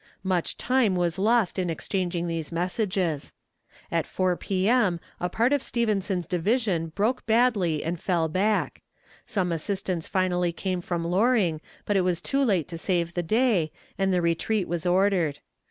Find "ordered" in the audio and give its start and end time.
14.87-15.37